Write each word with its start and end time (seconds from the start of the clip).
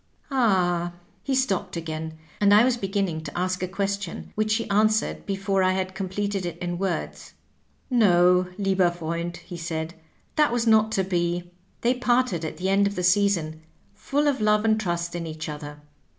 Ahl" 0.31 0.93
He 1.21 1.35
stopped 1.35 1.77
again, 1.77 2.17
and 2.39 2.55
I 2.55 2.63
was 2.65 2.75
beginning 2.75 3.21
to 3.25 3.37
ask 3.37 3.61
a 3.61 3.67
question, 3.67 4.31
which 4.33 4.55
he 4.55 4.67
answered 4.67 5.27
before 5.27 5.61
I 5.61 5.73
had 5.73 5.93
completed 5.93 6.43
it 6.43 6.57
in 6.57 6.79
words. 6.79 7.35
"No, 7.87 8.47
lieber 8.57 8.89
FTernid^^ 8.89 9.37
he 9.37 9.57
said; 9.57 9.93
"that 10.37 10.51
was 10.51 10.65
not 10.65 10.91
to 10.93 11.03
be. 11.03 11.51
They 11.81 11.93
parted 11.93 12.43
at 12.43 12.57
the 12.57 12.69
end 12.69 12.87
of 12.87 12.95
the 12.95 13.03
season, 13.03 13.61
full 13.93 14.27
of 14.27 14.41
love 14.41 14.65
and 14.65 14.79
trust 14.79 15.13
in 15.13 15.27
each 15.27 15.47
other. 15.47 15.81